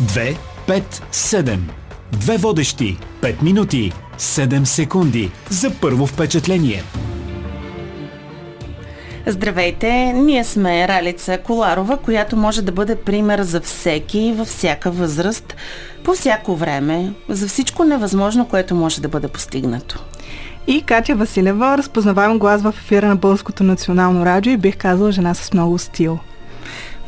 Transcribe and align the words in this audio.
2, 0.00 0.36
5, 0.66 0.82
7. 1.12 1.58
Две 2.12 2.36
водещи. 2.36 2.98
5 3.20 3.42
минути. 3.42 3.92
7 4.18 4.64
секунди. 4.64 5.30
За 5.50 5.70
първо 5.80 6.06
впечатление. 6.06 6.82
Здравейте, 9.26 9.92
ние 10.12 10.44
сме 10.44 10.88
Ралица 10.88 11.38
Коларова, 11.38 11.96
която 11.96 12.36
може 12.36 12.62
да 12.62 12.72
бъде 12.72 12.96
пример 12.96 13.42
за 13.42 13.60
всеки 13.60 14.34
във 14.36 14.48
всяка 14.48 14.90
възраст, 14.90 15.56
по 16.04 16.12
всяко 16.12 16.56
време, 16.56 17.12
за 17.28 17.48
всичко 17.48 17.84
невъзможно, 17.84 18.46
което 18.46 18.74
може 18.74 19.00
да 19.00 19.08
бъде 19.08 19.28
постигнато. 19.28 20.04
И 20.66 20.82
Катя 20.82 21.14
Василева, 21.14 21.78
разпознаваем 21.78 22.38
глас 22.38 22.62
в 22.62 22.74
ефира 22.78 23.08
на 23.08 23.16
Българското 23.16 23.64
национално 23.64 24.26
радио 24.26 24.52
и 24.52 24.56
бих 24.56 24.76
казала 24.76 25.12
жена 25.12 25.34
с 25.34 25.52
много 25.52 25.78
стил. 25.78 26.18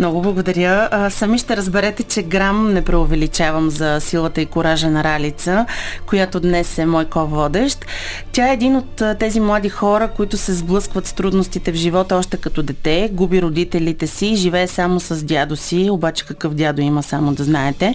Много 0.01 0.23
благодаря. 0.23 0.89
А, 0.91 1.11
сами 1.11 1.39
ще 1.39 1.57
разберете, 1.57 2.03
че 2.03 2.23
грам 2.23 2.73
не 2.73 2.85
преувеличавам 2.85 3.71
за 3.71 4.01
силата 4.01 4.41
и 4.41 4.47
коража 4.47 4.91
на 4.91 5.05
Ралица, 5.05 5.67
която 6.07 6.41
днес 6.41 6.79
е 6.79 6.87
мой 6.87 7.05
ко-водещ. 7.05 7.87
Тя 8.33 8.51
е 8.51 8.53
един 8.53 8.77
от 8.77 9.03
тези 9.19 9.41
млади 9.41 9.69
хора, 9.69 10.09
които 10.09 10.37
се 10.37 10.55
сблъскват 10.55 11.07
с 11.07 11.13
трудностите 11.13 11.73
в 11.73 11.75
живота 11.75 12.17
още 12.17 12.37
като 12.37 12.63
дете, 12.63 13.11
губи 13.13 13.43
родителите 13.43 14.07
си 14.07 14.37
живее 14.37 14.67
само 14.67 15.01
с 15.01 15.25
дядо 15.25 15.57
си, 15.57 15.89
обаче 15.91 16.27
какъв 16.27 16.55
дядо 16.55 16.83
има 16.83 17.03
само 17.03 17.33
да 17.33 17.45
знаете. 17.45 17.95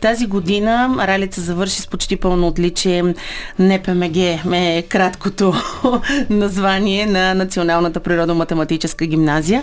Тази 0.00 0.26
година 0.26 0.96
Ралица 1.00 1.40
завърши 1.40 1.80
с 1.80 1.86
почти 1.86 2.16
пълно 2.16 2.46
отличие 2.46 3.14
НПМГ, 3.58 4.16
е 4.52 4.84
краткото 4.88 5.54
название 6.30 7.06
на 7.06 7.34
Националната 7.34 8.00
природо-математическа 8.00 9.06
гимназия, 9.06 9.62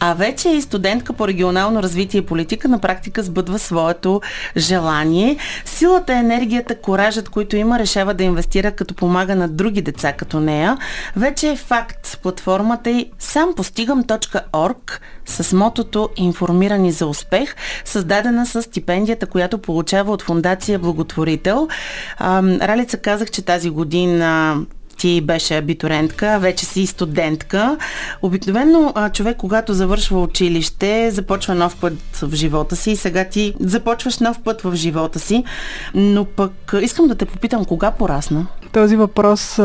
а 0.00 0.14
вече 0.14 0.48
е 0.48 0.60
студентка 0.60 1.12
по 1.12 1.31
регионално 1.32 1.82
развитие 1.82 2.18
и 2.18 2.26
политика 2.26 2.68
на 2.68 2.78
практика 2.78 3.22
сбъдва 3.22 3.58
своето 3.58 4.20
желание. 4.56 5.36
Силата, 5.64 6.12
енергията, 6.12 6.74
коражът, 6.78 7.28
които 7.28 7.56
има, 7.56 7.78
решава 7.78 8.14
да 8.14 8.24
инвестира 8.24 8.72
като 8.72 8.94
помага 8.94 9.36
на 9.36 9.48
други 9.48 9.82
деца 9.82 10.12
като 10.12 10.40
нея. 10.40 10.78
Вече 11.16 11.48
е 11.48 11.56
факт. 11.56 12.18
Платформата 12.22 12.90
и 12.90 13.10
сам 13.18 13.54
постигам.org 13.56 15.00
с 15.26 15.56
мотото 15.56 16.08
Информирани 16.16 16.92
за 16.92 17.06
успех, 17.06 17.54
създадена 17.84 18.46
с 18.46 18.62
стипендията, 18.62 19.26
която 19.26 19.58
получава 19.58 20.12
от 20.12 20.22
фундация 20.22 20.78
Благотворител. 20.78 21.68
Ралица 22.20 22.96
казах, 22.96 23.30
че 23.30 23.42
тази 23.42 23.70
година 23.70 24.56
ти 25.02 25.20
беше 25.20 25.56
абитурентка, 25.56 26.38
вече 26.40 26.64
си 26.66 26.86
студентка. 26.86 27.76
Обикновено 28.22 28.94
човек, 29.12 29.36
когато 29.36 29.74
завършва 29.74 30.20
училище, 30.20 31.10
започва 31.10 31.54
нов 31.54 31.76
път 31.76 31.92
в 32.22 32.34
живота 32.34 32.76
си 32.76 32.90
и 32.90 32.96
сега 32.96 33.24
ти 33.24 33.54
започваш 33.60 34.18
нов 34.18 34.40
път 34.44 34.62
в 34.62 34.74
живота 34.74 35.18
си. 35.18 35.44
Но 35.94 36.24
пък 36.24 36.74
искам 36.82 37.08
да 37.08 37.14
те 37.14 37.24
попитам, 37.24 37.64
кога 37.64 37.90
порасна? 37.90 38.46
Този 38.72 38.96
въпрос 38.96 39.58
а, 39.58 39.62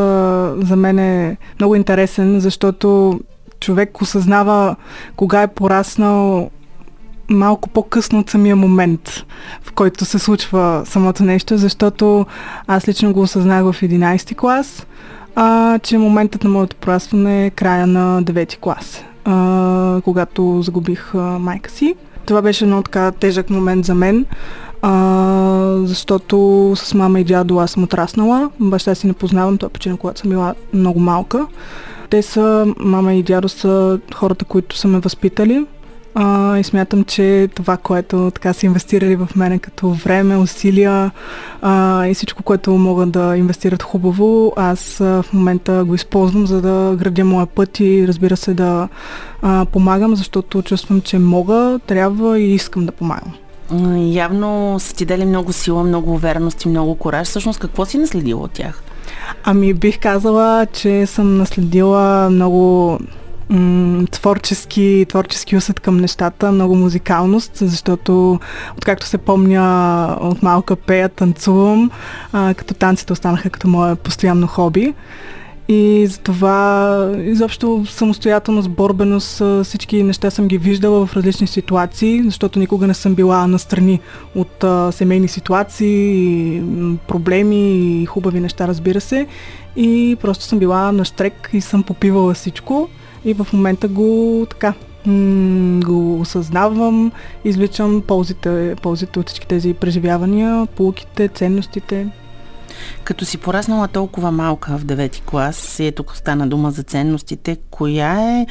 за 0.58 0.76
мен 0.76 1.00
е 1.00 1.38
много 1.60 1.76
интересен, 1.76 2.40
защото 2.40 3.20
човек 3.60 4.02
осъзнава 4.02 4.76
кога 5.16 5.42
е 5.42 5.48
пораснал 5.48 6.50
малко 7.30 7.70
по-късно 7.70 8.20
от 8.20 8.30
самия 8.30 8.56
момент, 8.56 9.26
в 9.64 9.72
който 9.72 10.06
се 10.06 10.20
случва 10.20 10.84
самото 10.86 11.24
нещо, 11.24 11.58
защото 11.58 12.26
аз 12.68 12.88
лично 12.88 13.14
го 13.14 13.22
осъзнах 13.22 13.64
в 13.64 13.82
11 13.82 14.36
клас 14.36 14.86
а, 15.40 15.80
че 15.80 15.98
моментът 15.98 16.44
на 16.44 16.50
моето 16.50 16.76
порастване 16.76 17.46
е 17.46 17.50
края 17.50 17.88
на 17.88 18.24
9 18.24 18.58
клас, 18.60 19.04
а, 19.26 20.02
когато 20.04 20.62
загубих 20.62 21.16
а, 21.16 21.18
майка 21.18 21.72
си. 21.72 21.96
Това 22.26 22.42
беше 22.42 22.66
много 22.66 22.84
така 22.84 23.12
тежък 23.12 23.50
момент 23.50 23.86
за 23.86 23.96
мен, 23.96 24.26
а, 24.82 25.78
защото 25.84 26.72
с 26.76 26.94
мама 26.94 27.20
и 27.20 27.24
дядо 27.24 27.58
аз 27.58 27.72
съм 27.72 27.84
отраснала. 27.84 28.50
Баща 28.60 28.96
си 28.96 29.08
не 29.08 29.14
познавам, 29.14 29.58
той 29.58 29.70
почина, 29.70 29.98
когато 29.98 30.20
съм 30.20 30.30
била 30.30 30.56
много 30.74 31.00
малка. 31.00 31.48
Те 32.10 32.22
са, 32.22 32.74
мама 32.80 33.14
и 33.14 33.24
дядо 33.24 33.50
са 33.50 34.00
хората, 34.14 34.46
които 34.46 34.78
са 34.78 34.88
ме 34.88 35.00
възпитали 35.00 35.66
а, 36.20 36.58
и 36.58 36.64
смятам, 36.64 37.04
че 37.04 37.50
това, 37.56 37.78
което 37.78 38.32
така 38.34 38.54
са 38.54 38.66
инвестирали 38.66 39.16
в 39.16 39.30
мене 39.36 39.60
като 39.60 39.90
време, 39.90 40.38
усилия 40.38 41.12
а, 41.62 42.06
и 42.06 42.14
всичко, 42.14 42.44
което 42.44 42.72
могат 42.72 43.12
да 43.12 43.38
инвестират 43.38 43.84
хубаво, 43.84 44.54
аз 44.56 45.02
а, 45.02 45.24
в 45.24 45.34
момента 45.34 45.84
го 45.86 45.96
използвам, 45.96 46.48
за 46.48 46.62
да 46.62 46.96
градя 46.96 47.26
моя 47.26 47.46
път 47.46 47.80
и 47.80 48.08
разбира 48.08 48.38
се 48.38 48.54
да 48.54 48.88
а, 49.42 49.66
помагам, 49.66 50.16
защото 50.16 50.62
чувствам, 50.62 51.02
че 51.02 51.20
мога, 51.20 51.80
трябва 51.88 52.40
и 52.40 52.54
искам 52.54 52.86
да 52.86 52.92
помагам. 52.92 53.34
Явно 53.98 54.80
са 54.80 54.96
ти 54.96 55.06
дали 55.06 55.26
много 55.26 55.54
сила, 55.54 55.84
много 55.84 56.14
увереност 56.14 56.66
и 56.66 56.70
много 56.70 56.96
кораж. 56.96 57.28
Всъщност 57.28 57.60
какво 57.60 57.86
си 57.86 57.98
наследила 57.98 58.42
от 58.44 58.52
тях? 58.52 58.84
Ами 59.44 59.74
бих 59.74 60.00
казала, 60.00 60.68
че 60.74 61.06
съм 61.06 61.38
наследила 61.38 62.30
много 62.30 62.98
м- 63.50 64.06
творчески, 64.12 65.06
творчески 65.10 65.58
усет 65.58 65.80
към 65.80 65.98
нещата, 65.98 66.52
много 66.52 66.76
музикалност, 66.76 67.52
защото 67.56 68.40
откакто 68.78 69.06
се 69.06 69.18
помня 69.18 70.18
от 70.22 70.44
малка 70.44 70.76
пея, 70.76 71.10
танцувам, 71.10 71.92
а, 72.34 72.54
като 72.54 72.74
танците 72.74 73.14
останаха 73.14 73.50
като 73.50 73.68
мое 73.68 73.96
постоянно 73.96 74.48
хоби. 74.48 74.94
И 75.70 76.08
затова 76.08 77.12
изобщо 77.24 77.86
самостоятелност, 77.86 78.70
борбеност, 78.70 79.42
всички 79.64 80.04
неща 80.04 80.30
съм 80.30 80.48
ги 80.48 80.58
виждала 80.58 81.06
в 81.06 81.16
различни 81.16 81.48
ситуации, 81.48 82.24
защото 82.24 82.60
никога 82.60 82.88
не 82.88 82.94
съм 82.94 83.16
била 83.16 83.48
настрани 83.48 84.00
от 84.36 84.64
а, 84.64 84.92
семейни 84.92 85.28
ситуации, 85.28 86.62
проблеми 87.08 87.80
и 88.02 88.06
хубави 88.06 88.40
неща, 88.40 88.68
разбира 88.68 89.02
се. 89.02 89.28
И 89.76 90.18
просто 90.22 90.44
съм 90.44 90.60
била 90.60 90.92
на 90.92 91.06
штрек 91.06 91.50
и 91.54 91.62
съм 91.62 91.84
попивала 91.84 92.34
всичко 92.34 92.90
и 93.28 93.34
в 93.34 93.48
момента 93.54 93.88
го 93.88 94.46
така 94.50 94.74
го 95.86 96.20
осъзнавам, 96.22 97.12
извличам 97.46 98.04
ползите, 98.08 98.76
ползите 98.82 99.20
от 99.20 99.30
всички 99.30 99.48
тези 99.48 99.74
преживявания, 99.74 100.68
полуките, 100.76 101.28
ценностите. 101.28 102.08
Като 103.04 103.26
си 103.26 103.38
пораснала 103.38 103.88
толкова 103.88 104.32
малка 104.32 104.78
в 104.78 104.86
9 104.86 105.22
клас, 105.22 105.80
и 105.80 105.92
тук 105.96 106.16
стана 106.16 106.48
дума 106.48 106.72
за 106.72 106.84
ценностите, 106.84 107.58
коя 107.72 108.40
е 108.40 108.46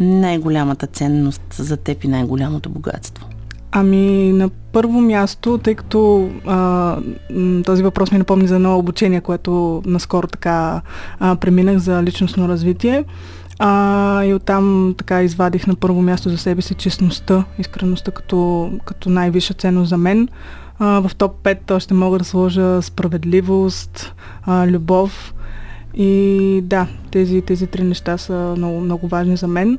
най-голямата 0.00 0.86
ценност 0.86 1.42
за 1.52 1.76
теб 1.76 2.04
и 2.04 2.08
най-голямото 2.08 2.70
богатство? 2.70 3.26
Ами 3.72 4.32
на 4.32 4.48
първо 4.48 5.00
място, 5.00 5.58
тъй 5.58 5.74
като 5.74 6.30
а, 6.46 6.96
този 7.64 7.82
въпрос 7.82 8.12
ми 8.12 8.18
напомни 8.18 8.48
за 8.48 8.54
едно 8.54 8.78
обучение, 8.78 9.20
което 9.20 9.82
наскоро 9.86 10.26
така 10.26 10.82
а, 11.20 11.36
преминах 11.36 11.78
за 11.78 12.02
личностно 12.02 12.48
развитие. 12.48 13.04
А, 13.58 14.24
и 14.24 14.34
оттам 14.34 14.94
така 14.98 15.22
извадих 15.22 15.66
на 15.66 15.74
първо 15.74 16.02
място 16.02 16.30
за 16.30 16.38
себе 16.38 16.62
си 16.62 16.74
честността, 16.74 17.44
искреността 17.58 18.10
като, 18.10 18.70
като 18.84 19.10
най-висша 19.10 19.54
ценност 19.54 19.88
за 19.88 19.96
мен. 19.96 20.28
А, 20.78 21.00
в 21.00 21.14
топ 21.14 21.42
5 21.42 21.70
още 21.70 21.94
мога 21.94 22.18
да 22.18 22.24
сложа 22.24 22.82
справедливост, 22.82 24.14
а, 24.42 24.66
любов. 24.66 25.34
И 25.94 26.60
да, 26.64 26.86
тези, 27.10 27.42
тези 27.42 27.66
три 27.66 27.84
неща 27.84 28.18
са 28.18 28.54
много, 28.56 28.80
много 28.80 29.08
важни 29.08 29.36
за 29.36 29.46
мен 29.46 29.78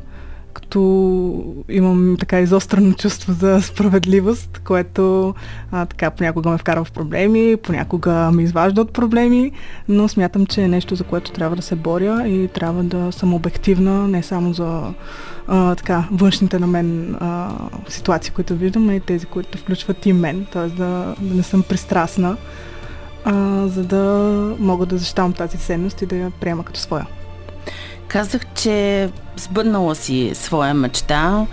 като 0.57 1.44
имам 1.69 2.16
така 2.19 2.40
изострено 2.40 2.94
чувство 2.94 3.34
за 3.34 3.62
справедливост, 3.62 4.62
което 4.66 5.35
а, 5.72 5.85
така 5.85 6.12
понякога 6.12 6.50
ме 6.50 6.57
вкарва 6.57 6.84
в 6.84 6.91
проблеми, 6.91 7.57
понякога 7.63 8.31
ме 8.34 8.44
изважда 8.44 8.81
от 8.81 8.94
проблеми, 8.94 9.51
но 9.90 10.07
смятам, 10.07 10.46
че 10.46 10.62
е 10.62 10.67
нещо, 10.67 10.96
за 10.96 11.03
което 11.03 11.31
трябва 11.31 11.56
да 11.56 11.62
се 11.62 11.75
боря 11.75 12.28
и 12.28 12.47
трябва 12.47 12.84
да 12.84 13.12
съм 13.12 13.34
обективна, 13.34 14.07
не 14.07 14.23
само 14.23 14.53
за 14.53 14.94
а, 15.47 15.75
така, 15.75 16.07
външните 16.12 16.59
на 16.59 16.67
мен 16.67 17.16
а, 17.19 17.51
ситуации, 17.90 18.34
които 18.34 18.56
виждам, 18.56 18.90
а 18.90 18.96
и 18.96 19.00
тези, 19.00 19.25
които 19.25 19.57
включват 19.57 20.06
и 20.06 20.13
мен, 20.13 20.46
т.е. 20.53 20.67
Да, 20.67 21.16
да 21.19 21.35
не 21.35 21.44
съм 21.44 21.64
пристрастна, 21.64 22.37
а, 23.26 23.67
за 23.67 23.84
да 23.84 24.55
мога 24.59 24.85
да 24.85 24.97
защитавам 24.97 25.34
тази 25.34 25.58
ценност 25.58 26.02
и 26.02 26.05
да 26.05 26.16
я 26.16 26.32
приема 26.32 26.64
като 26.64 26.79
своя. 26.79 27.08
Казах, 28.08 28.41
че 28.55 29.09
сбъднала 29.37 29.95
си 29.95 30.31
своя 30.34 30.73
мечта, 30.73 31.45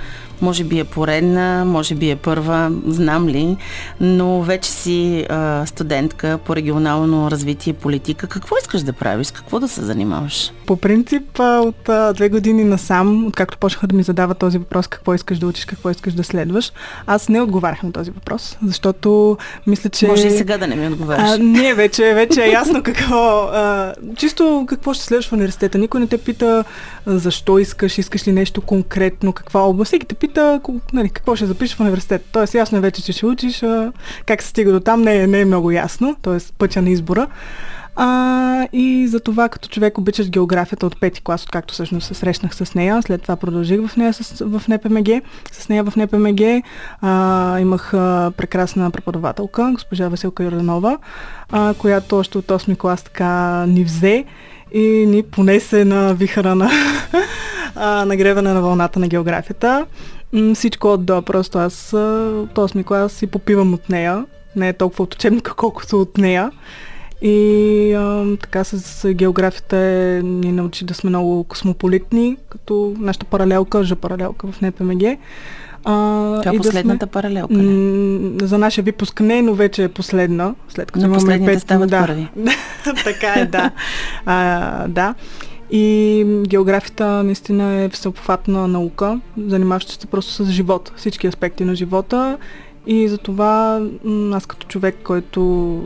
може 0.42 0.64
би 0.64 0.78
е 0.78 0.84
поредна, 0.84 1.64
може 1.64 1.94
би 1.94 2.10
е 2.10 2.16
първа, 2.16 2.72
знам 2.86 3.28
ли, 3.28 3.56
но 4.00 4.42
вече 4.42 4.70
си 4.70 5.26
а, 5.30 5.66
студентка 5.66 6.38
по 6.44 6.56
регионално 6.56 7.30
развитие 7.30 7.70
и 7.70 7.74
политика. 7.74 8.26
Какво 8.26 8.56
искаш 8.62 8.82
да 8.82 8.92
правиш? 8.92 9.30
Какво 9.30 9.60
да 9.60 9.68
се 9.68 9.82
занимаваш? 9.82 10.52
По 10.66 10.76
принцип, 10.76 11.38
от 11.38 11.88
а, 11.88 12.12
две 12.12 12.28
години 12.28 12.64
насам, 12.64 13.26
откакто 13.26 13.58
почнаха 13.58 13.86
да 13.86 13.96
ми 13.96 14.02
задават 14.02 14.38
този 14.38 14.58
въпрос, 14.58 14.86
какво 14.86 15.14
искаш 15.14 15.38
да 15.38 15.46
учиш, 15.46 15.64
какво 15.64 15.90
искаш 15.90 16.14
да 16.14 16.24
следваш, 16.24 16.72
аз 17.06 17.28
не 17.28 17.40
отговарях 17.40 17.82
на 17.82 17.92
този 17.92 18.10
въпрос, 18.10 18.58
защото 18.66 19.36
мисля, 19.66 19.90
че... 19.90 20.06
Може 20.06 20.26
и 20.26 20.30
сега 20.30 20.58
да 20.58 20.66
не 20.66 20.76
ми 20.76 20.86
отговаряш. 20.86 21.30
А, 21.30 21.38
не, 21.38 21.74
вече, 21.74 22.14
вече 22.14 22.44
е 22.44 22.50
ясно 22.50 22.82
какво... 22.82 23.48
А, 23.52 23.94
чисто 24.16 24.64
какво 24.68 24.94
ще 24.94 25.04
следваш 25.04 25.28
в 25.28 25.32
университета. 25.32 25.78
Никой 25.78 26.00
не 26.00 26.06
те 26.06 26.18
пита 26.18 26.64
защо 27.06 27.58
искаш 27.58 27.73
искаш, 27.74 27.98
искаш 27.98 28.26
ли 28.26 28.32
нещо 28.32 28.60
конкретно, 28.60 29.32
каква 29.32 29.60
област. 29.60 29.88
Всеки 29.88 30.06
те 30.06 30.14
пита 30.14 30.60
нали, 30.92 31.08
какво 31.08 31.36
ще 31.36 31.46
запишеш 31.46 31.76
в 31.76 31.80
университет. 31.80 32.24
Тоест 32.32 32.54
ясно 32.54 32.78
е 32.78 32.80
вече, 32.80 33.02
че 33.02 33.12
ще 33.12 33.26
учиш, 33.26 33.62
а, 33.62 33.92
как 34.26 34.42
се 34.42 34.48
стига 34.48 34.72
до 34.72 34.80
там 34.80 35.02
не 35.02 35.16
е, 35.16 35.26
не 35.26 35.40
е 35.40 35.44
много 35.44 35.70
ясно, 35.70 36.16
т.е. 36.22 36.38
пътя 36.58 36.82
на 36.82 36.90
избора. 36.90 37.26
А, 37.96 38.68
и 38.72 39.06
за 39.08 39.20
това 39.20 39.48
като 39.48 39.68
човек 39.68 39.98
обичаш 39.98 40.30
географията 40.30 40.86
от 40.86 41.00
пети 41.00 41.22
клас, 41.22 41.44
откакто 41.44 41.74
всъщност 41.74 42.06
се 42.06 42.14
срещнах 42.14 42.54
с 42.54 42.74
нея. 42.74 43.02
След 43.02 43.22
това 43.22 43.36
продължих 43.36 43.86
в 43.86 43.96
нея 43.96 44.12
с, 44.12 44.44
в 44.44 44.62
НПМГ. 44.68 45.08
С 45.52 45.68
нея 45.68 45.84
в 45.84 45.96
НПМГ 45.96 46.64
а, 47.00 47.58
имах 47.60 47.94
а, 47.94 48.32
прекрасна 48.36 48.90
преподавателка, 48.90 49.70
госпожа 49.74 50.08
Василка 50.08 50.44
Йорданова, 50.44 50.98
а, 51.52 51.74
която 51.78 52.16
още 52.16 52.38
от 52.38 52.46
8 52.46 52.76
клас 52.76 53.02
така 53.02 53.64
ни 53.66 53.84
взе 53.84 54.24
и 54.72 55.06
ни 55.06 55.22
понесе 55.22 55.84
на 55.84 56.14
вихара 56.14 56.54
на 56.54 56.70
нагреване 58.06 58.52
на 58.52 58.62
вълната 58.62 59.00
на 59.00 59.08
географията. 59.08 59.86
Всичко 60.54 60.88
от 60.88 61.04
до, 61.04 61.22
просто 61.22 61.58
аз 61.58 61.92
от 61.92 62.54
8 62.54 62.84
клас 62.84 63.12
си 63.12 63.26
попивам 63.26 63.74
от 63.74 63.88
нея. 63.88 64.24
Не 64.56 64.68
е 64.68 64.72
толкова 64.72 65.04
от 65.04 65.14
учебника, 65.14 65.54
колкото 65.56 66.00
от 66.00 66.18
нея. 66.18 66.50
И 67.22 67.92
а, 67.92 68.36
така 68.40 68.64
с 68.64 69.08
географията 69.12 69.76
е, 69.76 70.20
ни 70.22 70.52
научи 70.52 70.84
да 70.84 70.94
сме 70.94 71.10
много 71.10 71.44
космополитни, 71.44 72.36
като 72.48 72.94
нашата 72.98 73.26
паралелка, 73.26 73.84
Ж 73.84 73.94
паралелка 73.96 74.46
в 74.52 74.60
НПМГ. 74.60 75.02
А, 75.84 76.40
Това 76.42 76.54
е 76.54 76.56
последната 76.56 77.06
да 77.06 77.06
сме, 77.06 77.12
паралелка, 77.12 77.54
не? 77.54 78.46
За 78.46 78.58
нашия 78.58 78.84
випуск 78.84 79.20
не, 79.20 79.42
но 79.42 79.54
вече 79.54 79.84
е 79.84 79.88
последна. 79.88 80.54
След 80.68 80.90
като 80.90 81.06
но 81.06 81.14
имаме 81.14 81.46
пет... 81.46 81.60
стават 81.60 81.90
да. 81.90 82.06
първи. 82.06 82.28
така 83.04 83.34
е, 83.40 83.46
да. 83.46 83.70
а, 84.26 84.88
да. 84.88 85.14
И 85.70 86.24
географията 86.48 87.06
наистина 87.06 87.72
е 87.72 87.88
всеобхватна 87.88 88.68
наука, 88.68 89.20
занимаваща 89.46 89.92
се 89.92 90.06
просто 90.06 90.32
с 90.32 90.50
живота, 90.50 90.92
всички 90.96 91.26
аспекти 91.26 91.64
на 91.64 91.74
живота. 91.74 92.38
И 92.86 93.08
затова 93.08 93.82
аз 94.32 94.46
като 94.46 94.66
човек, 94.66 94.96
който 95.04 95.80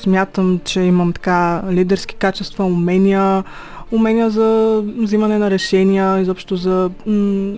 смятам, 0.00 0.60
че 0.64 0.80
имам 0.80 1.12
така 1.12 1.62
лидерски 1.70 2.14
качества, 2.14 2.64
умения, 2.64 3.44
умения 3.92 4.30
за 4.30 4.80
взимане 4.98 5.38
на 5.38 5.50
решения, 5.50 6.20
изобщо 6.20 6.56
за... 6.56 6.90
М- 7.06 7.54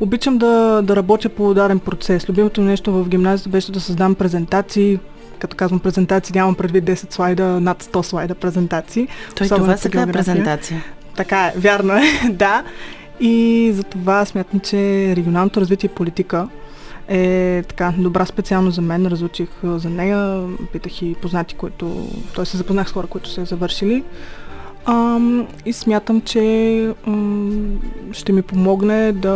обичам 0.00 0.38
да, 0.38 0.82
да 0.82 0.96
работя 0.96 1.28
по 1.28 1.50
ударен 1.50 1.78
процес. 1.78 2.28
Любимото 2.28 2.60
нещо 2.60 2.92
в 2.92 3.08
гимназията 3.08 3.48
беше 3.48 3.72
да 3.72 3.80
създам 3.80 4.14
презентации, 4.14 4.98
като 5.38 5.56
казвам 5.56 5.80
презентации, 5.80 6.32
нямам 6.34 6.54
предвид 6.54 6.84
10 6.84 7.12
слайда, 7.12 7.44
над 7.60 7.82
100 7.82 8.02
слайда 8.02 8.34
презентации. 8.34 9.08
Той 9.36 9.48
това 9.48 9.76
сега 9.76 10.02
е 10.02 10.06
презентация. 10.06 10.84
Така 11.18 11.46
е, 11.46 11.52
вярно 11.58 11.92
е, 11.92 12.02
да. 12.30 12.64
И 13.20 13.70
за 13.74 13.82
това 13.82 14.24
смятам, 14.24 14.60
че 14.60 14.76
регионалното 15.16 15.60
развитие 15.60 15.90
и 15.92 15.94
политика 15.94 16.48
е 17.08 17.62
така 17.68 17.94
добра 17.98 18.26
специално 18.26 18.70
за 18.70 18.80
мен. 18.80 19.06
Разучих 19.06 19.48
за 19.64 19.90
нея, 19.90 20.42
питах 20.72 21.02
и 21.02 21.14
познати, 21.14 21.54
които... 21.54 22.08
Той 22.34 22.46
се 22.46 22.56
запознах 22.56 22.88
с 22.88 22.92
хора, 22.92 23.06
които 23.06 23.28
са 23.28 23.44
завършили. 23.44 24.04
А, 24.84 25.18
и 25.66 25.72
смятам, 25.72 26.20
че 26.20 26.94
м- 27.06 27.78
ще 28.12 28.32
ми 28.32 28.42
помогне 28.42 29.12
да, 29.12 29.34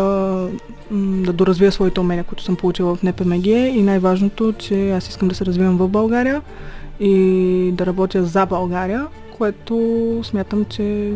м- 0.90 1.22
да 1.24 1.32
доразвия 1.32 1.72
своите 1.72 2.00
умения, 2.00 2.24
които 2.24 2.42
съм 2.42 2.56
получила 2.56 2.94
в 2.94 3.02
НПМГ 3.02 3.46
и 3.46 3.82
най-важното, 3.82 4.52
че 4.52 4.90
аз 4.90 5.08
искам 5.08 5.28
да 5.28 5.34
се 5.34 5.46
развивам 5.46 5.76
в 5.76 5.88
България 5.88 6.42
и 7.00 7.70
да 7.72 7.86
работя 7.86 8.24
за 8.24 8.46
България, 8.46 9.06
което 9.38 10.20
смятам, 10.24 10.64
че 10.64 11.12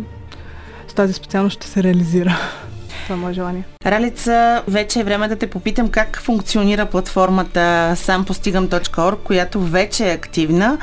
тази 0.97 1.13
специалност 1.13 1.57
ще 1.57 1.67
се 1.67 1.83
реализира. 1.83 2.39
Това 3.07 3.15
е 3.15 3.19
мое 3.19 3.33
желание. 3.33 3.65
Ралица, 3.87 4.63
вече 4.69 5.01
е 5.01 5.05
време 5.05 5.29
да 5.29 5.37
те 5.37 5.47
попитам 5.47 5.89
как 5.89 6.21
функционира 6.23 6.87
платформата 6.87 7.93
сампостигам.org, 7.97 9.17
която 9.25 9.61
вече 9.61 10.11
е 10.11 10.15
активна 10.15 10.79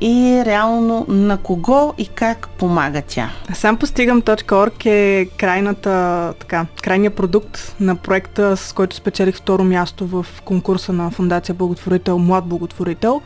и 0.00 0.42
реално 0.46 1.06
на 1.08 1.36
кого 1.38 1.94
и 1.98 2.06
как 2.06 2.48
помага 2.48 3.02
тя? 3.06 3.30
Сампостигам.org 3.54 4.86
е 4.86 5.26
крайната, 5.36 6.34
така, 6.38 6.66
крайният 6.82 7.14
продукт 7.14 7.76
на 7.80 7.96
проекта, 7.96 8.56
с 8.56 8.72
който 8.72 8.96
спечелих 8.96 9.36
второ 9.36 9.64
място 9.64 10.06
в 10.06 10.26
конкурса 10.44 10.92
на 10.92 11.10
Фундация 11.10 11.54
Благотворител 11.54 12.18
Млад 12.18 12.44
Благотворител 12.44 13.22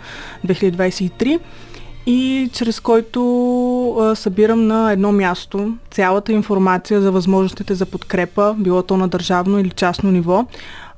2023 0.46 1.40
и 2.06 2.50
чрез 2.52 2.80
който 2.80 3.20
а, 4.00 4.16
събирам 4.16 4.66
на 4.66 4.92
едно 4.92 5.12
място 5.12 5.74
цялата 5.90 6.32
информация 6.32 7.00
за 7.00 7.12
възможностите 7.12 7.74
за 7.74 7.86
подкрепа, 7.86 8.54
било 8.58 8.82
то 8.82 8.96
на 8.96 9.08
държавно 9.08 9.58
или 9.58 9.70
частно 9.70 10.10
ниво, 10.10 10.46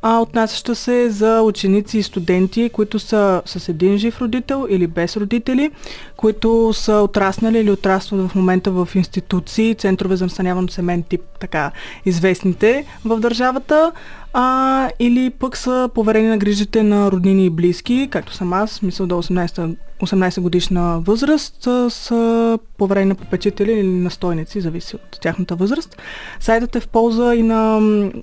а, 0.03 0.19
отнасяща 0.21 0.75
се 0.75 1.11
за 1.11 1.43
ученици 1.43 1.99
и 1.99 2.03
студенти, 2.03 2.71
които 2.73 2.99
са 2.99 3.43
с 3.47 3.69
един 3.69 3.99
жив 3.99 4.21
родител 4.21 4.67
или 4.71 4.87
без 4.87 5.17
родители, 5.17 5.71
които 6.17 6.71
са 6.73 6.93
отраснали 6.93 7.59
или 7.59 7.71
отрастват 7.71 8.31
в 8.31 8.35
момента 8.35 8.71
в 8.71 8.89
институции, 8.95 9.75
центрове 9.75 10.17
за 10.17 10.25
настаняване 10.25 10.71
семейен 10.71 11.03
тип, 11.03 11.21
така 11.41 11.71
известните 12.05 12.87
в 13.05 13.21
държавата, 13.21 13.93
а, 14.33 14.91
или 14.99 15.31
пък 15.31 15.57
са 15.57 15.91
поверени 15.95 16.29
на 16.29 16.39
грижите 16.39 16.83
на 16.83 17.11
роднини 17.11 17.47
и 17.47 17.51
близки, 17.51 18.09
както 18.11 18.35
съм 18.35 18.53
аз, 18.53 18.83
мисля 18.83 19.07
до 19.07 19.15
18 19.15 19.77
18 20.03 20.41
годишна 20.41 21.01
възраст 21.01 21.69
са 21.89 22.59
поверени 22.79 23.07
на 23.07 23.15
попечители 23.15 23.73
или 23.73 23.87
настойници, 23.87 24.61
зависи 24.61 24.97
от 24.97 25.19
тяхната 25.21 25.57
възраст. 25.57 26.03
Сайтът 26.41 26.77
е 26.77 26.81
в 26.81 26.89
полза 26.89 27.35
и 27.35 27.43
на 27.43 27.81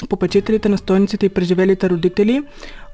попечителите, 0.10 0.70
настойниците 0.70 1.26
и 1.26 1.30
преживелите 1.30 1.90
родители, 1.90 2.44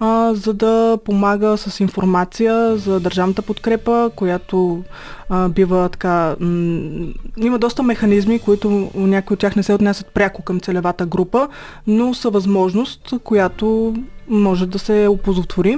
а, 0.04 0.34
за 0.34 0.54
да 0.54 0.98
помага 1.06 1.58
с 1.58 1.80
информация 1.80 2.78
за 2.78 3.00
държавната 3.00 3.42
подкрепа, 3.42 4.12
която 4.16 4.84
а, 5.30 5.50
бива 5.50 5.90
така... 5.90 6.36
М- 6.40 7.08
има 7.38 7.60
доста 7.60 7.84
механизми, 7.84 8.40
които 8.40 8.92
някои 8.96 9.34
от 9.34 9.40
тях 9.40 9.56
не 9.56 9.64
се 9.64 9.74
отнесат 9.74 10.08
пряко 10.14 10.42
към 10.42 10.60
целевата 10.60 11.06
група, 11.06 11.48
но 11.88 12.14
са 12.14 12.30
възможност, 12.30 13.14
която 13.24 13.96
може 14.30 14.66
да 14.66 14.80
се 14.80 15.08
оползотвори. 15.08 15.78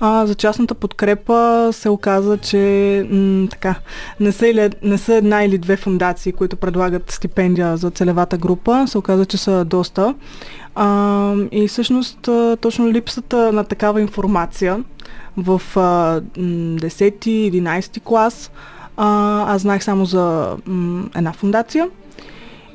А, 0.00 0.26
за 0.26 0.34
частната 0.34 0.74
подкрепа 0.74 1.68
се 1.72 1.88
оказа, 1.88 2.38
че 2.38 2.58
м- 3.10 3.48
така, 3.50 3.74
не, 4.20 4.32
са 4.32 4.48
или, 4.48 4.70
не 4.82 4.98
са 4.98 5.14
една 5.14 5.44
или 5.44 5.58
две 5.58 5.76
фундации, 5.76 6.32
които 6.32 6.56
предлагат 6.56 7.10
стипендия 7.10 7.76
за 7.76 7.90
целевата 7.90 8.38
група. 8.38 8.84
Се 8.86 8.98
оказа, 8.98 9.26
че 9.26 9.36
са 9.36 9.64
доста. 9.64 10.14
А, 10.74 11.34
и 11.52 11.68
всъщност 11.68 12.28
точно 12.60 12.90
липсата 12.90 13.52
на 13.52 13.64
такава 13.64 14.00
информация 14.00 14.84
в 15.36 15.62
10-11 15.76 18.02
клас 18.02 18.50
а, 18.96 19.54
аз 19.54 19.62
знаех 19.62 19.84
само 19.84 20.04
за 20.04 20.56
м, 20.66 21.04
една 21.16 21.32
фундация 21.32 21.88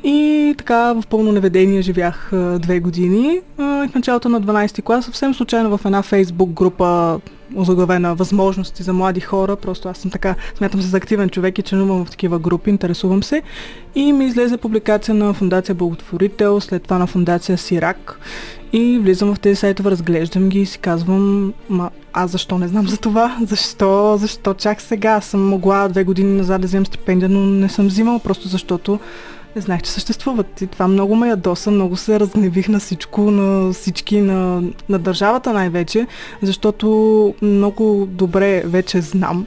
и 0.03 0.55
така 0.58 0.93
в 0.93 1.03
пълно 1.10 1.31
неведение 1.31 1.81
живях 1.81 2.34
а, 2.34 2.60
две 2.60 2.79
години. 2.79 3.41
А, 3.58 3.63
в 3.88 3.96
началото 3.96 4.29
на 4.29 4.41
12 4.41 4.84
клас, 4.84 5.05
съвсем 5.05 5.34
случайно 5.34 5.77
в 5.77 5.86
една 5.86 6.01
фейсбук 6.01 6.50
група 6.50 7.20
озаглавена 7.55 8.15
възможности 8.15 8.84
за 8.84 8.93
млади 8.93 9.20
хора. 9.20 9.55
Просто 9.55 9.89
аз 9.89 9.98
съм 9.98 10.12
така, 10.12 10.36
смятам 10.58 10.81
се 10.81 10.88
за 10.88 10.98
активен 10.98 11.29
човек 11.29 11.58
и 11.58 11.62
членувам 11.62 12.05
в 12.05 12.10
такива 12.10 12.39
групи, 12.39 12.70
интересувам 12.70 13.24
се. 13.24 13.41
И 13.96 14.13
ми 14.13 14.25
излезе 14.25 14.58
публикация 14.58 15.15
на 15.15 15.34
Фундация 15.34 15.75
Благотворител, 15.75 16.60
след 16.60 16.84
това 16.84 16.98
на 16.98 17.08
Фундация 17.08 17.58
Сирак. 17.58 18.20
И 18.74 19.00
влизам 19.00 19.36
в 19.36 19.39
тези 19.39 19.55
сайтове, 19.55 19.91
разглеждам 19.91 20.50
ги 20.50 20.62
и 20.62 20.65
си 20.65 20.77
казвам, 20.77 21.53
ма 21.70 21.89
аз 22.13 22.31
защо 22.31 22.58
не 22.58 22.67
знам 22.67 22.88
за 22.88 22.98
това? 22.98 23.38
Защо? 23.46 24.17
Защо 24.17 24.53
чак 24.53 24.81
сега? 24.81 25.12
Аз 25.12 25.25
съм 25.25 25.48
могла 25.48 25.88
две 25.88 26.03
години 26.03 26.38
назад 26.38 26.62
да 26.62 26.67
вземам 26.67 26.86
стипендия, 26.86 27.29
но 27.29 27.39
не 27.39 27.70
съм 27.70 27.88
взимала, 27.88 28.20
просто 28.20 28.48
защото 28.48 29.00
не 29.55 29.62
знаех, 29.62 29.81
че 29.81 29.91
съществуват. 29.91 30.62
И 30.62 30.67
това 30.67 30.88
много 30.88 31.15
ме 31.15 31.29
ядоса, 31.29 31.72
много 31.72 31.96
се 31.96 32.20
разгневих 32.20 32.70
на 32.70 32.79
всичко, 32.79 33.31
на 33.31 33.74
всички, 33.74 34.22
на, 34.22 34.63
на 34.89 35.00
държавата 35.00 35.53
най-вече, 35.53 36.08
защото 36.41 36.88
много 37.41 38.08
добре 38.12 38.63
вече 38.65 39.01
знам, 39.01 39.46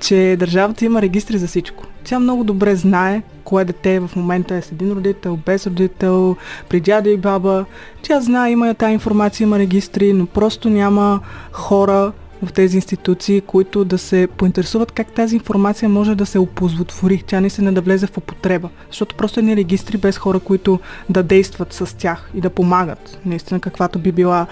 че 0.00 0.36
държавата 0.38 0.84
има 0.84 1.02
регистри 1.02 1.38
за 1.38 1.46
всичко. 1.46 1.84
Тя 2.04 2.20
много 2.20 2.44
добре 2.44 2.76
знае 2.76 3.22
кое 3.44 3.64
дете 3.64 4.00
в 4.00 4.10
момента 4.16 4.54
е 4.54 4.62
с 4.62 4.72
един 4.72 4.92
родител, 4.92 5.38
без 5.46 5.66
родител, 5.66 6.36
при 6.68 6.80
дядо 6.80 7.08
и 7.08 7.16
баба. 7.16 7.64
Тя 8.02 8.20
знае, 8.20 8.50
има 8.50 8.74
тази 8.74 8.92
информация, 8.92 9.44
има 9.44 9.58
регистри, 9.58 10.12
но 10.12 10.26
просто 10.26 10.70
няма 10.70 11.20
хора, 11.52 12.12
в 12.42 12.52
тези 12.52 12.76
институции, 12.76 13.40
които 13.40 13.84
да 13.84 13.98
се 13.98 14.28
поинтересуват 14.36 14.92
как 14.92 15.12
тази 15.12 15.36
информация 15.36 15.88
може 15.88 16.14
да 16.14 16.26
се 16.26 16.38
опозвотвори, 16.38 17.24
тя 17.26 17.40
не 17.40 17.50
се 17.50 17.62
не 17.62 17.72
да 17.72 17.80
влезе 17.80 18.06
в 18.06 18.18
употреба. 18.18 18.68
Защото 18.90 19.16
просто 19.16 19.40
едни 19.40 19.56
регистри 19.56 19.98
без 19.98 20.18
хора, 20.18 20.40
които 20.40 20.80
да 21.10 21.22
действат 21.22 21.72
с 21.72 21.96
тях 21.96 22.30
и 22.34 22.40
да 22.40 22.50
помагат, 22.50 23.18
наистина 23.26 23.60
каквато 23.60 23.98
би 23.98 24.12
била 24.12 24.46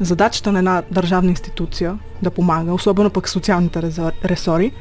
задачата 0.00 0.52
на 0.52 0.58
една 0.58 0.82
държавна 0.90 1.30
институция 1.30 1.98
да 2.22 2.30
помага, 2.30 2.72
особено 2.72 3.10
пък 3.10 3.28
социалните 3.28 3.82
ресори, 4.24 4.72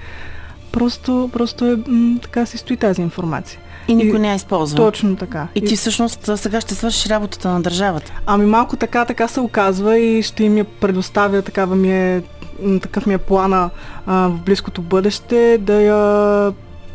просто, 0.71 1.29
просто 1.33 1.65
е 1.65 1.75
м- 1.87 2.19
така 2.21 2.45
си 2.45 2.57
стои 2.57 2.77
тази 2.77 3.01
информация. 3.01 3.59
И 3.87 3.95
никой 3.95 4.19
и, 4.19 4.21
не 4.21 4.29
я 4.29 4.35
използва. 4.35 4.77
Точно 4.77 5.15
така. 5.15 5.47
И 5.55 5.61
ти 5.61 5.75
всъщност 5.75 6.29
сега 6.35 6.61
ще 6.61 6.75
свършиш 6.75 7.05
работата 7.05 7.49
на 7.49 7.61
държавата. 7.61 8.13
Ами 8.25 8.45
малко 8.45 8.75
така, 8.75 9.05
така 9.05 9.27
се 9.27 9.39
оказва 9.39 9.97
и 9.97 10.23
ще 10.23 10.43
им 10.43 10.57
я 10.57 10.65
предоставя, 10.65 11.41
такава 11.41 11.75
ми 11.75 11.91
е, 11.91 12.21
такъв 12.81 13.05
ми 13.05 13.13
е 13.13 13.17
плана 13.17 13.69
а, 14.05 14.27
в 14.29 14.39
близкото 14.45 14.81
бъдеще 14.81 15.57
да 15.61 15.81
я 15.81 16.53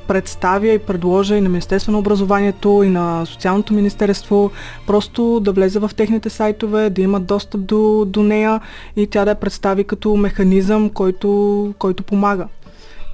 представя 0.09 0.69
и 0.69 0.79
предложа 0.79 1.37
и 1.37 1.41
на 1.41 1.49
Министерство 1.49 1.93
на 1.93 1.99
образованието, 1.99 2.83
и 2.85 2.89
на 2.89 3.27
Социалното 3.27 3.75
министерство, 3.75 4.51
просто 4.87 5.41
да 5.41 5.53
влезе 5.53 5.79
в 5.79 5.91
техните 5.97 6.31
сайтове, 6.31 6.91
да 6.91 7.03
имат 7.03 7.27
достъп 7.27 7.61
до, 7.61 8.05
до 8.09 8.23
нея 8.23 8.61
и 8.97 9.07
тя 9.07 9.25
да 9.25 9.31
я 9.31 9.41
представи 9.41 9.85
като 9.85 10.17
механизъм, 10.17 10.91
който, 10.91 11.75
който 11.79 12.03
помага. 12.03 12.49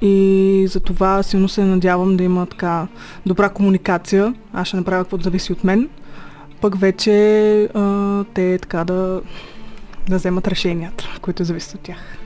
И 0.00 0.66
за 0.70 0.80
това 0.80 1.22
силно 1.22 1.48
се 1.48 1.64
надявам 1.64 2.16
да 2.16 2.24
има 2.24 2.46
така 2.46 2.86
добра 3.26 3.48
комуникация. 3.48 4.34
Аз 4.52 4.68
ще 4.68 4.76
направя 4.76 5.04
каквото 5.04 5.24
зависи 5.24 5.52
от 5.52 5.64
мен. 5.64 5.88
Пък 6.60 6.80
вече 6.80 7.68
а, 7.74 8.24
те 8.34 8.58
така 8.58 8.84
да, 8.84 9.20
да 10.08 10.16
вземат 10.16 10.48
решенията, 10.48 11.04
които 11.20 11.44
зависят 11.44 11.74
от 11.74 11.80
тях. 11.80 12.18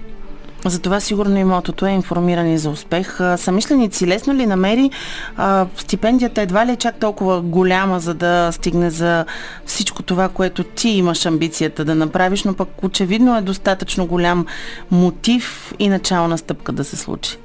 Затова 0.65 1.01
сигурно 1.01 1.39
и 1.39 1.45
мотото 1.45 1.87
е 1.87 1.91
информирани 1.91 2.59
за 2.59 2.71
успех. 2.71 3.19
Самишленици, 3.37 4.07
лесно 4.07 4.35
ли 4.35 4.47
намери? 4.47 4.91
А, 5.37 5.67
стипендията 5.77 6.43
едва 6.43 6.67
ли 6.67 6.73
е 6.73 6.77
чак 6.77 7.01
толкова 7.01 7.41
голяма, 7.41 8.01
за 8.01 8.15
да 8.15 8.53
стигне 8.53 8.91
за 8.91 9.25
всичко 9.67 10.03
това, 10.03 10.29
което 10.29 10.65
ти 10.65 10.89
имаш 10.89 11.27
амбицията 11.27 11.85
да 11.85 11.95
направиш, 11.95 12.45
но 12.45 12.55
пък 12.55 12.69
очевидно 12.83 13.37
е 13.37 13.41
достатъчно 13.43 14.07
голям 14.07 14.47
мотив 14.91 15.75
и 15.79 15.89
начална 15.89 16.39
стъпка 16.39 16.73
да 16.73 16.85
се 16.85 16.97
случи. 16.97 17.37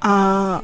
А, 0.00 0.60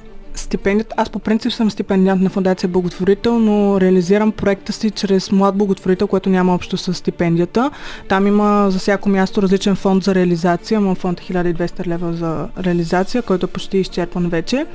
стипендията. 0.53 0.95
Аз 0.99 1.11
по 1.11 1.19
принцип 1.19 1.53
съм 1.53 1.71
стипендиант 1.71 2.23
на 2.23 2.31
Фундация 2.31 2.69
Благотворител, 2.69 3.39
но 3.39 3.81
реализирам 3.81 4.33
проекта 4.33 4.73
си 4.73 4.91
чрез 4.91 5.33
млад 5.33 5.57
благотворител, 5.57 6.07
което 6.07 6.31
няма 6.31 6.55
общо 6.55 6.77
с 6.77 6.95
стипендията. 6.95 7.71
Там 8.09 8.27
има 8.27 8.71
за 8.71 8.79
всяко 8.79 9.09
място 9.09 9.43
различен 9.43 9.77
фонд 9.77 10.05
за 10.05 10.15
реализация. 10.15 10.77
Има 10.77 10.95
фонд 10.95 11.21
1200 11.21 11.87
лева 11.87 12.13
за 12.13 12.49
реализация, 12.65 13.23
който 13.23 13.47
е 13.47 13.49
почти 13.49 13.79
изчерпан 13.79 14.29
вече. 14.29 14.67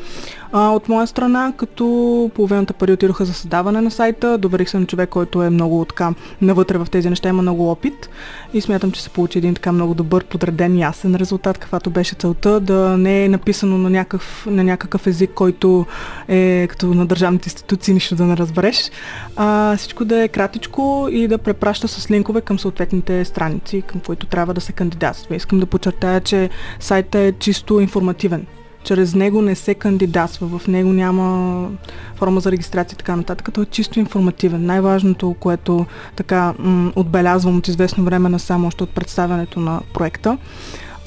А, 0.52 0.70
от 0.70 0.90
моя 0.90 1.08
страна, 1.08 1.54
като 1.58 2.32
половината 2.36 2.74
пари 2.74 2.92
отидоха 2.92 3.26
за 3.26 3.34
създаване 3.34 3.82
на 3.82 3.92
сайта, 3.92 4.38
доверих 4.38 4.70
се 4.70 4.80
на 4.80 4.86
човек, 4.86 5.10
който 5.10 5.44
е 5.44 5.50
много 5.50 5.86
така 5.86 6.14
навътре 6.42 6.78
в 6.78 6.88
тези 6.92 7.10
неща, 7.10 7.30
има 7.30 7.42
много 7.42 7.72
опит 7.72 8.10
и 8.54 8.62
смятам, 8.62 8.92
че 8.92 9.02
се 9.02 9.10
получи 9.10 9.38
един 9.38 9.54
така 9.54 9.72
много 9.72 9.94
добър, 9.94 10.24
подреден, 10.24 10.78
ясен 10.78 11.16
резултат, 11.16 11.58
каквато 11.58 11.90
беше 11.90 12.16
целта, 12.16 12.60
да 12.60 12.98
не 12.98 13.26
е 13.26 13.30
написано 13.30 13.78
на 13.78 13.90
някакъв, 13.90 14.48
на 14.50 14.64
някакъв 14.64 15.08
език, 15.08 15.32
който 15.34 15.86
е 16.28 16.68
като 16.68 16.88
на 16.88 17.06
държавните 17.06 17.48
институции, 17.48 17.94
нищо 17.94 18.16
да 18.16 18.26
не 18.26 18.38
разбереш. 18.38 18.92
А, 19.36 19.78
всичко 19.78 20.06
да 20.06 20.24
е 20.24 20.28
кратичко 20.28 21.08
и 21.12 21.28
да 21.28 21.38
препраща 21.38 21.88
с 21.88 22.12
линкове 22.12 22.42
към 22.42 22.60
съответните 22.60 23.26
страници, 23.26 23.82
към 23.82 24.02
които 24.02 24.26
трябва 24.26 24.54
да 24.54 24.62
се 24.62 24.72
кандидатства. 24.72 25.36
Искам 25.36 25.60
да 25.60 25.66
подчертая, 25.66 26.22
че 26.22 26.50
сайтът 26.80 27.16
е 27.16 27.34
чисто 27.40 27.80
информативен 27.80 28.46
чрез 28.88 29.16
него 29.16 29.42
не 29.42 29.56
се 29.56 29.74
кандидатства, 29.74 30.60
в 30.60 30.68
него 30.68 30.90
няма 30.90 31.70
форма 32.16 32.40
за 32.40 32.52
регистрация 32.52 32.96
и 32.96 32.98
така 32.98 33.16
нататък. 33.16 33.50
Той 33.54 33.64
е 33.64 33.68
чисто 33.68 34.00
информативен. 34.00 34.66
Най-важното, 34.66 35.36
което 35.40 35.86
така 36.16 36.54
м- 36.60 36.92
отбелязвам 36.96 37.58
от 37.58 37.68
известно 37.68 38.04
време 38.04 38.30
на 38.30 38.40
само 38.40 38.68
още 38.68 38.84
от 38.84 38.90
представянето 38.90 39.60
на 39.60 39.82
проекта, 39.94 40.38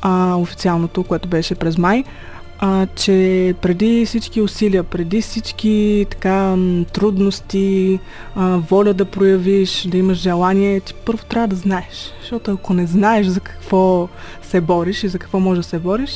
а, 0.02 0.34
официалното, 0.34 1.04
което 1.04 1.28
беше 1.28 1.54
през 1.54 1.78
май, 1.78 2.04
а, 2.58 2.86
че 2.86 3.54
преди 3.62 4.06
всички 4.06 4.40
усилия, 4.40 4.84
преди 4.84 5.22
всички 5.22 6.06
така 6.10 6.56
трудности, 6.92 8.00
а, 8.34 8.56
воля 8.56 8.94
да 8.94 9.04
проявиш, 9.04 9.86
да 9.88 9.98
имаш 9.98 10.18
желание, 10.18 10.80
ти 10.80 10.94
първо 10.94 11.24
трябва 11.24 11.48
да 11.48 11.56
знаеш. 11.56 12.12
Защото 12.20 12.52
ако 12.52 12.74
не 12.74 12.86
знаеш 12.86 13.26
за 13.26 13.40
какво 13.40 14.08
се 14.42 14.60
бориш 14.60 15.04
и 15.04 15.08
за 15.08 15.18
какво 15.18 15.40
може 15.40 15.60
да 15.60 15.66
се 15.66 15.78
бориш, 15.78 16.10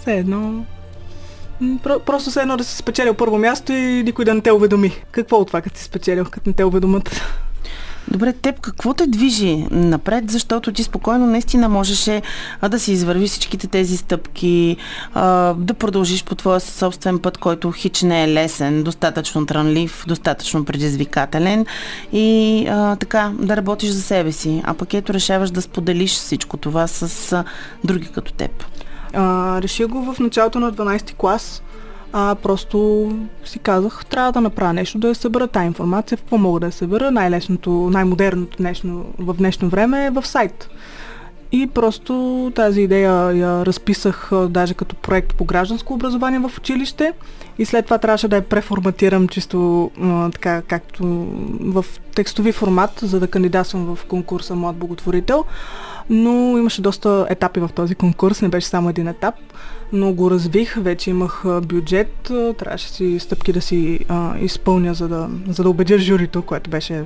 все 0.00 0.14
едно 0.14 0.64
Просто 2.06 2.30
се 2.30 2.40
едно 2.40 2.56
да 2.56 2.64
си 2.64 2.76
спечелил 2.76 3.14
първо 3.14 3.38
място 3.38 3.72
и 3.72 4.02
никой 4.02 4.24
да 4.24 4.34
не 4.34 4.40
те 4.40 4.52
уведоми. 4.52 4.92
Какво 5.10 5.36
от 5.36 5.46
това, 5.46 5.60
като 5.60 5.78
си 5.78 5.84
спечелил, 5.84 6.24
като 6.24 6.48
не 6.48 6.52
те 6.52 6.64
уведомат? 6.64 7.22
Добре, 8.10 8.32
теб 8.32 8.60
какво 8.60 8.94
те 8.94 9.06
движи 9.06 9.66
напред, 9.70 10.30
защото 10.30 10.72
ти 10.72 10.82
спокойно 10.82 11.26
наистина 11.26 11.68
можеше 11.68 12.22
да 12.68 12.78
си 12.78 12.92
извърви 12.92 13.26
всичките 13.26 13.66
тези 13.66 13.96
стъпки, 13.96 14.76
да 15.56 15.74
продължиш 15.78 16.24
по 16.24 16.34
твоя 16.34 16.60
собствен 16.60 17.18
път, 17.18 17.38
който 17.38 17.72
хич 17.72 18.02
не 18.02 18.24
е 18.24 18.28
лесен, 18.28 18.82
достатъчно 18.82 19.46
трънлив, 19.46 20.04
достатъчно 20.06 20.64
предизвикателен 20.64 21.66
и 22.12 22.64
така 23.00 23.32
да 23.38 23.56
работиш 23.56 23.90
за 23.90 24.02
себе 24.02 24.32
си. 24.32 24.62
А 24.64 24.74
пък 24.74 24.94
ето 24.94 25.14
решаваш 25.14 25.50
да 25.50 25.62
споделиш 25.62 26.12
всичко 26.12 26.56
това 26.56 26.86
с 26.86 27.44
други 27.84 28.08
като 28.08 28.32
теб. 28.32 28.64
А, 29.20 29.62
реших 29.62 29.86
го 29.86 30.12
в 30.12 30.20
началото 30.20 30.60
на 30.60 30.72
12 30.72 31.14
клас. 31.14 31.62
А, 32.12 32.34
просто 32.34 33.08
си 33.44 33.58
казах, 33.58 34.06
трябва 34.06 34.32
да 34.32 34.40
направя 34.40 34.72
нещо, 34.72 34.98
да 34.98 35.08
я 35.08 35.14
събера 35.14 35.46
тази 35.46 35.66
информация. 35.66 36.18
Какво 36.18 36.38
мога 36.38 36.60
да 36.60 36.66
я 36.66 36.72
събера? 36.72 37.10
Най-лесното, 37.10 37.70
най-модерното 37.70 38.56
днешно, 38.56 39.04
в 39.18 39.34
днешно 39.34 39.68
време 39.68 40.06
е 40.06 40.10
в 40.10 40.26
сайт. 40.26 40.68
И 41.52 41.66
просто 41.66 42.52
тази 42.54 42.82
идея 42.82 43.32
я 43.32 43.66
разписах 43.66 44.30
даже 44.48 44.74
като 44.74 44.96
проект 44.96 45.34
по 45.34 45.44
гражданско 45.44 45.94
образование 45.94 46.38
в 46.38 46.52
училище. 46.58 47.12
И 47.58 47.64
след 47.64 47.84
това 47.84 47.98
трябваше 47.98 48.28
да 48.28 48.36
я 48.36 48.42
преформатирам 48.42 49.28
чисто 49.28 49.90
така, 50.32 50.62
както 50.62 51.04
в 51.60 51.84
текстови 52.14 52.52
формат, 52.52 52.90
за 53.02 53.20
да 53.20 53.28
кандидатствам 53.28 53.96
в 53.96 54.04
конкурса 54.04 54.54
Млад 54.54 54.76
благотворител. 54.76 55.44
Но 56.10 56.58
имаше 56.58 56.82
доста 56.82 57.26
етапи 57.30 57.60
в 57.60 57.70
този 57.74 57.94
конкурс, 57.94 58.42
не 58.42 58.48
беше 58.48 58.66
само 58.66 58.88
един 58.88 59.08
етап, 59.08 59.34
но 59.92 60.12
го 60.12 60.30
развих, 60.30 60.74
вече 60.78 61.10
имах 61.10 61.44
бюджет, 61.62 62.30
трябваше 62.58 62.88
си 62.88 63.18
стъпки 63.18 63.52
да 63.52 63.60
си 63.60 64.00
а, 64.08 64.38
изпълня, 64.38 64.94
за 64.94 65.08
да, 65.08 65.28
за 65.48 65.62
да 65.62 65.70
убедя 65.70 65.98
журито, 65.98 66.42
което 66.42 66.70
беше 66.70 67.04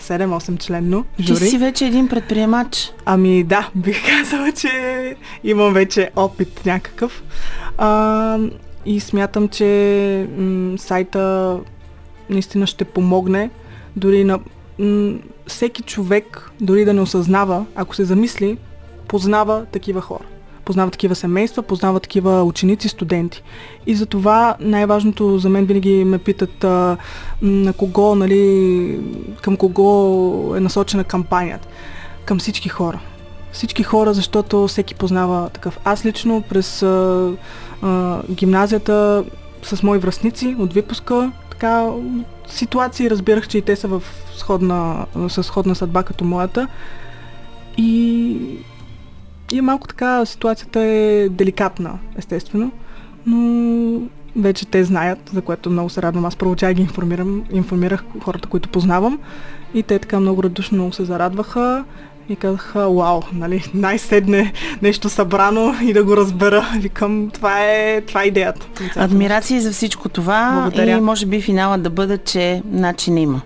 7-8 0.00 0.58
членно 0.60 1.04
жури. 1.20 1.38
Ти 1.38 1.46
си 1.46 1.58
вече 1.58 1.86
един 1.86 2.08
предприемач. 2.08 2.92
Ами 3.04 3.44
да, 3.44 3.68
бих 3.74 4.06
казала, 4.06 4.52
че 4.52 4.70
имам 5.44 5.72
вече 5.72 6.10
опит 6.16 6.60
някакъв. 6.66 7.22
А, 7.78 8.38
и 8.86 9.00
смятам, 9.00 9.48
че 9.48 10.28
м- 10.38 10.78
сайта 10.78 11.58
наистина 12.30 12.66
ще 12.66 12.84
помогне 12.84 13.50
дори 13.96 14.24
на 14.24 14.38
м- 14.78 15.14
всеки 15.46 15.82
човек, 15.82 16.50
дори 16.60 16.84
да 16.84 16.92
не 16.94 17.00
осъзнава, 17.00 17.64
ако 17.74 17.94
се 17.94 18.04
замисли, 18.04 18.58
познава 19.08 19.64
такива 19.72 20.00
хора. 20.00 20.24
Познава 20.64 20.90
такива 20.90 21.14
семейства, 21.14 21.62
познава 21.62 22.00
такива 22.00 22.42
ученици, 22.42 22.88
студенти. 22.88 23.42
И 23.86 23.94
за 23.94 24.06
това 24.06 24.56
най-важното 24.60 25.38
за 25.38 25.48
мен 25.48 25.64
винаги 25.64 26.04
ме 26.04 26.18
питат 26.18 26.64
а, 26.64 26.96
на 27.42 27.72
кого, 27.72 28.14
нали, 28.14 29.00
към 29.42 29.56
кого 29.56 30.56
е 30.56 30.60
насочена 30.60 31.04
кампанията. 31.04 31.68
Към 32.24 32.38
всички 32.38 32.68
хора. 32.68 33.00
Всички 33.52 33.82
хора, 33.82 34.14
защото 34.14 34.66
всеки 34.66 34.94
познава 34.94 35.48
такъв. 35.48 35.78
Аз 35.84 36.06
лично 36.06 36.42
през 36.48 36.82
а, 36.82 37.30
а, 37.82 38.22
гимназията 38.30 39.24
с 39.62 39.82
мои 39.82 39.98
връзници 39.98 40.56
от 40.58 40.72
випуска, 40.72 41.32
така 41.50 41.90
ситуации 42.48 43.10
разбирах, 43.10 43.48
че 43.48 43.58
и 43.58 43.62
те 43.62 43.76
са 43.76 43.88
в 43.88 44.02
сходна, 44.36 45.06
със 45.28 45.46
сходна 45.46 45.74
съдба 45.74 46.02
като 46.02 46.24
моята. 46.24 46.68
И, 47.76 48.36
и 49.54 49.60
малко 49.60 49.88
така 49.88 50.26
ситуацията 50.26 50.80
е 50.80 51.28
деликатна, 51.28 51.98
естествено, 52.18 52.72
но 53.26 54.00
вече 54.36 54.66
те 54.66 54.84
знаят, 54.84 55.30
за 55.34 55.42
което 55.42 55.70
много 55.70 55.90
се 55.90 56.02
радвам. 56.02 56.24
Аз 56.24 56.36
първо 56.36 56.54
тя 56.54 56.72
ги 56.72 56.82
информирам, 56.82 57.44
информирах 57.52 58.04
хората, 58.22 58.48
които 58.48 58.68
познавам 58.68 59.18
и 59.74 59.82
те 59.82 59.98
така 59.98 60.20
много 60.20 60.42
радушно 60.42 60.92
се 60.92 61.04
зарадваха 61.04 61.84
и 62.28 62.36
казаха, 62.36 62.90
вау, 62.90 63.20
нали, 63.32 63.64
най-седне 63.74 64.52
нещо 64.82 65.08
събрано 65.08 65.74
и 65.82 65.92
да 65.92 66.04
го 66.04 66.16
разбера. 66.16 66.66
Викам, 66.78 67.30
това 67.32 67.64
е, 67.64 68.00
това 68.00 68.22
е 68.22 68.26
идеята. 68.26 68.66
Адмирации 68.96 69.60
за 69.60 69.72
всичко 69.72 70.08
това 70.08 70.60
Благодаря. 70.62 70.98
и 70.98 71.00
може 71.00 71.26
би 71.26 71.40
финалът 71.40 71.82
да 71.82 71.90
бъде, 71.90 72.18
че 72.18 72.62
начин 72.70 73.18
има. 73.18 73.40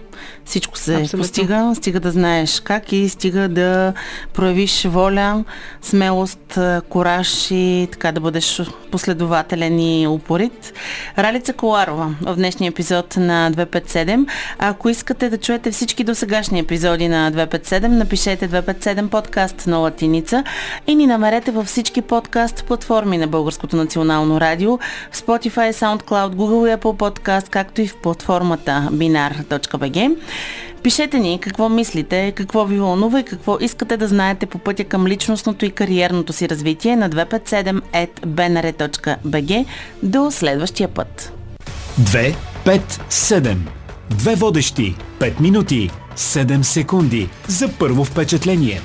Всичко 0.45 0.79
се 0.79 0.95
Абсолютно. 0.95 1.19
постига, 1.19 1.73
стига 1.75 2.01
да 2.01 2.11
знаеш 2.11 2.61
как 2.61 2.93
и 2.93 3.09
стига 3.09 3.49
да 3.49 3.93
проявиш 4.35 4.85
воля, 4.85 5.45
смелост, 5.83 6.59
кораж 6.89 7.51
и 7.51 7.89
така 7.93 8.13
да 8.13 8.21
бъдеш 8.21 8.63
последователен 8.91 9.81
и 9.81 10.07
упорит. 10.07 10.73
Ралица 11.19 11.53
Коларова 11.53 12.15
в 12.21 12.37
днешния 12.37 12.69
епизод 12.69 13.17
на 13.17 13.53
257. 13.53 14.27
Ако 14.59 14.89
искате 14.89 15.31
да 15.31 15.39
чуете 15.39 15.71
всички 15.71 16.05
досегашни 16.05 16.59
епизоди 16.59 17.09
на 17.09 17.33
257, 17.33 17.87
напишете 17.87 18.49
257 18.49 19.09
подкаст 19.09 19.67
на 19.67 19.79
латиница 19.79 20.45
и 20.87 20.95
ни 20.95 21.07
намерете 21.07 21.51
във 21.51 21.67
всички 21.67 22.03
подкаст 22.03 22.65
платформи 22.65 23.19
на 23.19 23.27
Българското 23.27 23.77
национално 23.77 24.41
радио, 24.41 24.79
в 25.11 25.17
Spotify, 25.17 25.73
SoundCloud, 25.73 26.35
Google 26.35 26.73
и 26.73 26.77
Apple 26.77 26.97
Podcast, 26.97 27.49
както 27.49 27.81
и 27.81 27.87
в 27.87 27.97
платформата 27.97 28.89
binar.bg. 28.93 30.08
Пишете 30.83 31.19
ни 31.19 31.39
какво 31.41 31.69
мислите, 31.69 32.33
какво 32.37 32.65
ви 32.65 32.79
вълнува 32.79 33.21
и 33.21 33.25
какво 33.25 33.59
искате 33.61 33.97
да 33.97 34.09
знаете 34.09 34.47
по 34.47 34.59
пътя 34.59 34.85
към 34.85 35.07
личностното 35.07 35.65
и 35.65 35.71
кариерното 35.71 36.33
си 36.33 36.49
развитие 36.49 36.97
на 36.97 37.11
257.bnr.bg. 37.11 39.65
До 40.03 40.31
следващия 40.31 40.89
път! 40.89 41.33
2, 42.01 42.35
5, 42.65 42.81
7. 43.11 43.57
Две 44.11 44.35
водещи. 44.35 44.95
5 45.19 45.41
минути. 45.41 45.91
7 46.17 46.63
секунди. 46.63 47.29
За 47.49 47.69
първо 47.79 48.05
впечатление. 48.05 48.81